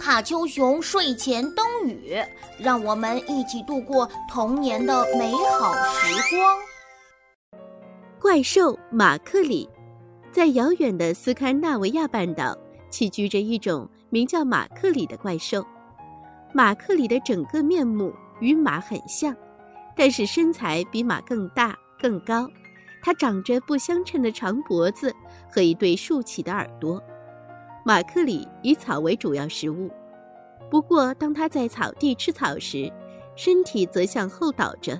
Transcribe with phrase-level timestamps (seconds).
[0.00, 2.16] 卡丘熊睡前灯语，
[2.58, 6.58] 让我们一起度过童年的美好时光。
[8.18, 9.68] 怪兽马克里，
[10.32, 12.56] 在遥远的斯堪纳维亚半岛
[12.90, 15.62] 栖居着一种名叫马克里的怪兽。
[16.54, 18.10] 马克里的整个面目
[18.40, 19.36] 与马很像，
[19.94, 22.48] 但是身材比马更大更高。
[23.02, 25.14] 它长着不相称的长脖子
[25.50, 27.02] 和一对竖起的耳朵。
[27.90, 29.90] 马克里以草为主要食物，
[30.70, 32.88] 不过当它在草地吃草时，
[33.34, 34.96] 身体则向后倒着，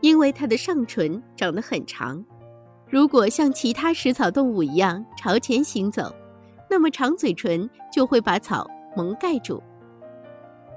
[0.00, 2.20] 因为它的上唇长得很长。
[2.90, 6.12] 如果像其他食草动物一样朝前行走，
[6.68, 9.62] 那么长嘴唇就会把草蒙盖住。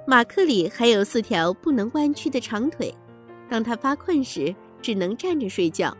[0.06, 2.94] 马克里还有四条不能弯曲的长腿，
[3.50, 5.92] 当他发困时只能站着睡觉。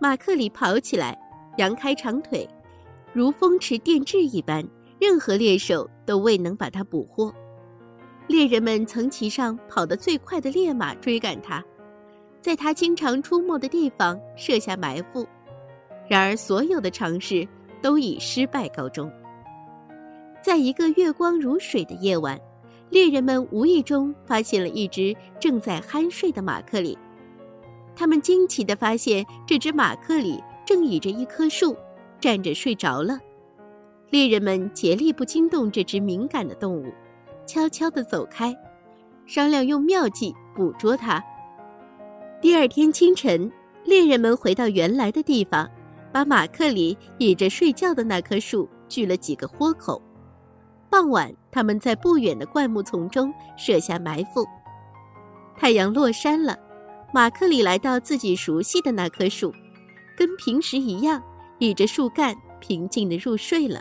[0.00, 1.18] 马克里跑起来，
[1.56, 2.48] 扬开长腿，
[3.12, 4.66] 如风驰电掣一般，
[4.98, 7.32] 任何猎手都未能把它捕获。
[8.26, 11.62] 猎人们曾骑上跑得最快的烈马追赶它。
[12.40, 15.24] 在他经常出没的地方设下埋伏，
[16.08, 17.46] 然而所有的尝试
[17.80, 19.08] 都以失败告终。
[20.42, 22.40] 在一个月光如水的夜晚，
[22.90, 26.98] 猎人们无意中发现了一只正在酣睡的马克里。
[27.94, 31.76] 他们惊奇地发现，这只马克里正倚着一棵树，
[32.22, 33.18] 站着睡着了。
[34.10, 36.92] 猎人们竭力不惊动这只敏感的动物，
[37.44, 38.54] 悄悄地走开，
[39.26, 41.22] 商量用妙计捕捉它。
[42.40, 43.50] 第二天清晨，
[43.84, 45.68] 猎人们回到原来的地方，
[46.12, 50.00] 把马克里倚着睡觉的那棵树锯了几个豁口。
[50.88, 54.46] 傍晚，他们在不远的灌木丛中设下埋伏。
[55.56, 56.56] 太阳落山了，
[57.12, 59.52] 马克里来到自己熟悉的那棵树，
[60.16, 61.22] 跟平时一样
[61.62, 63.80] 倚着树干，平静地入睡了。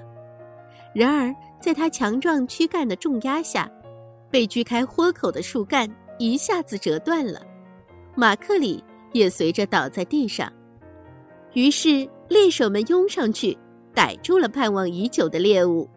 [0.93, 3.67] 然而，在他强壮躯干的重压下，
[4.29, 7.41] 被锯开豁口的树干一下子折断了。
[8.13, 8.83] 马克里
[9.13, 10.53] 也随着倒在地上，
[11.53, 13.57] 于是猎手们拥上去，
[13.95, 15.89] 逮住了盼望已久的猎物。